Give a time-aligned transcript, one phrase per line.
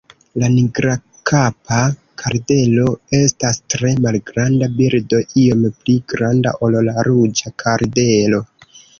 [0.41, 1.75] La Nigrakapa
[2.21, 8.41] kardelo estas tre malgranda birdo, iom pli granda ol la Ruĝa kardelo.